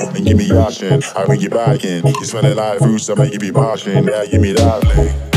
[0.00, 1.02] and give me option.
[1.16, 2.06] I bring you back in.
[2.06, 4.04] You smell like fruits, I make you be moshing.
[4.06, 5.29] Now give me that lick.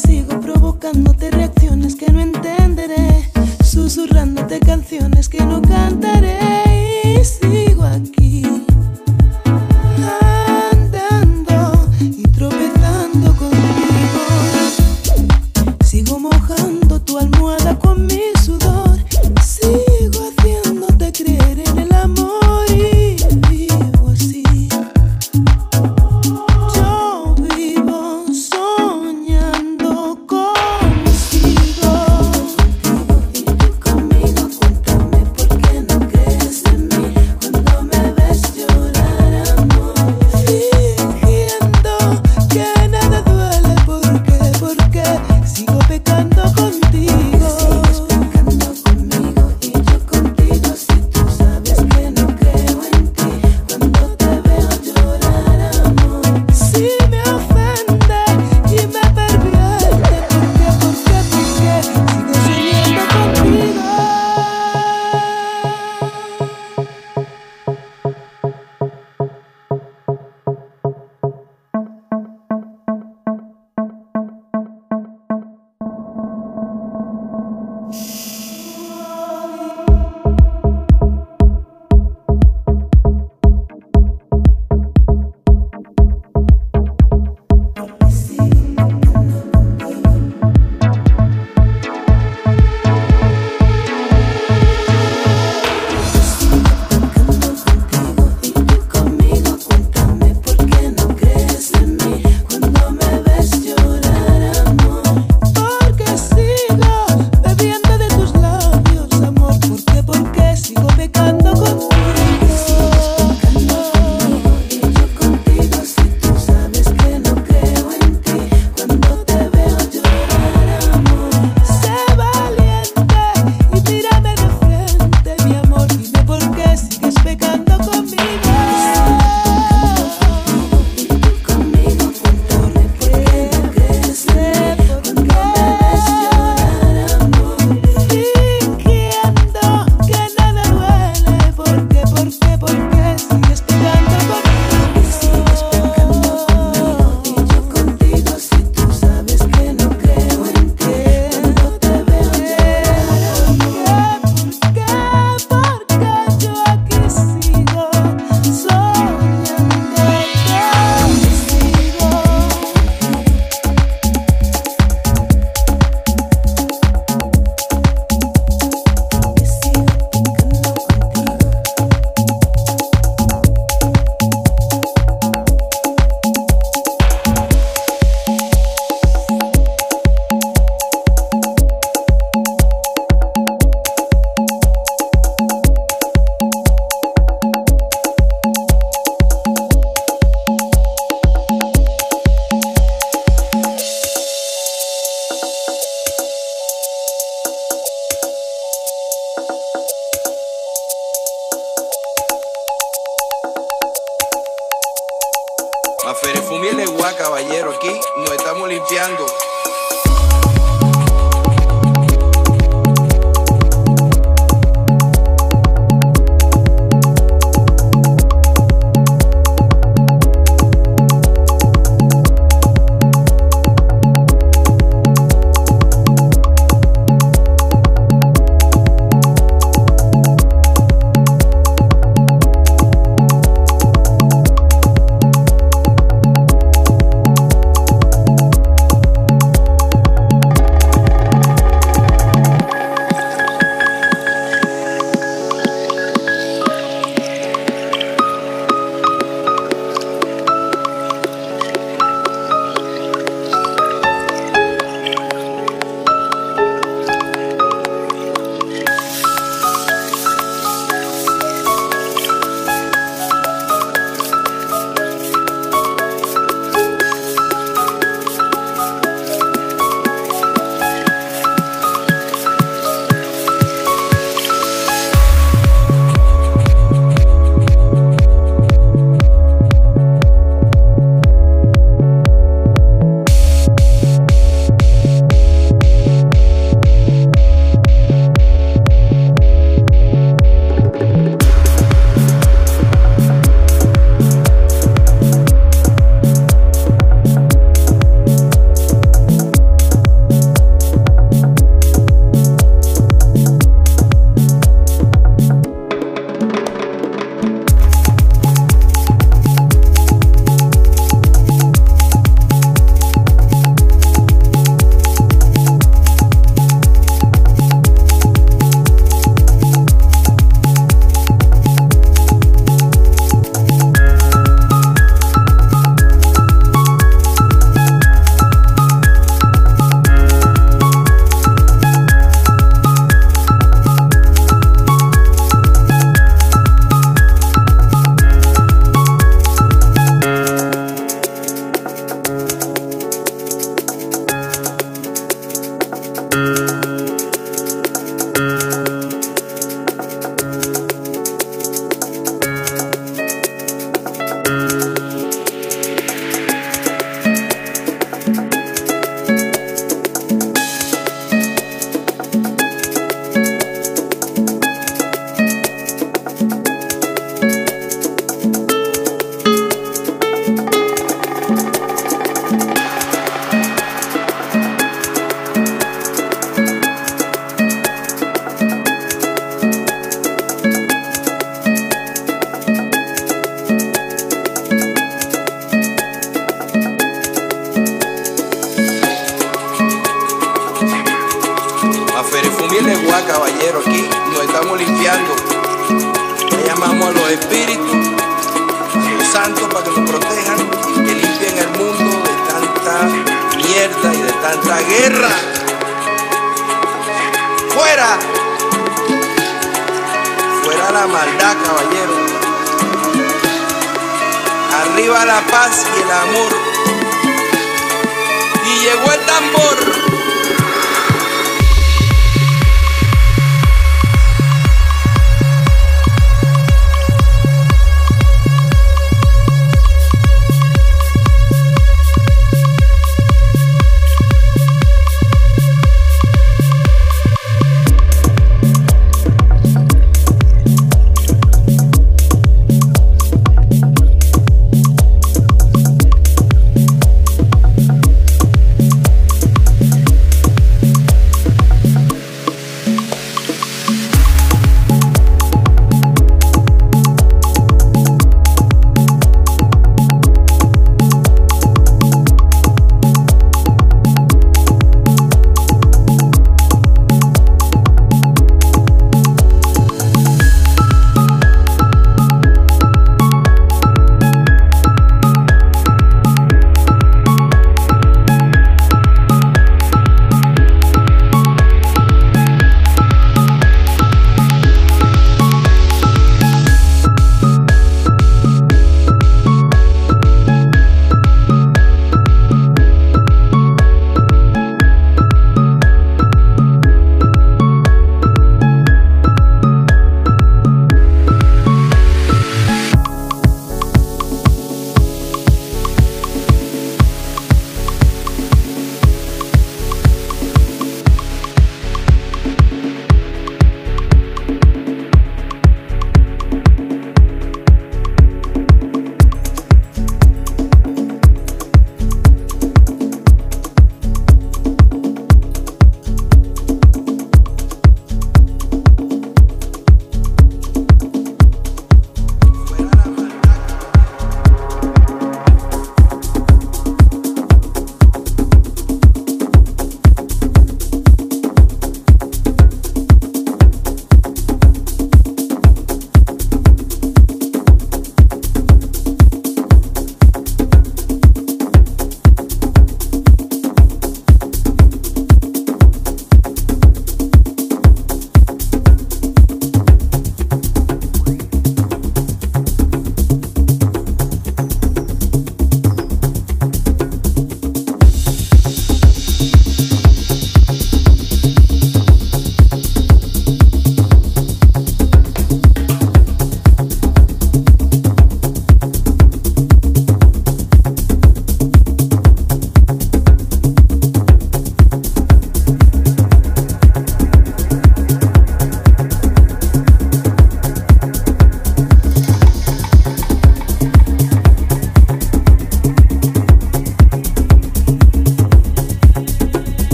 [0.00, 3.30] sigo provocándote reacciones que no entenderé,
[3.64, 6.62] susurrándote canciones que no cantaré.
[7.04, 7.69] Y sí.